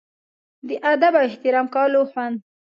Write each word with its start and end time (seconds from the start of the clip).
د 0.67 0.69
ادب 0.91 1.13
او 1.19 1.23
احترام 1.29 1.65
کولو 1.75 1.99
خوند. 2.11 2.37